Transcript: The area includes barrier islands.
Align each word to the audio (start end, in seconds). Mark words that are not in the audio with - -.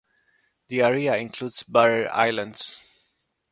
The 0.69 0.81
area 0.81 1.15
includes 1.15 1.61
barrier 1.61 2.09
islands. 2.11 2.81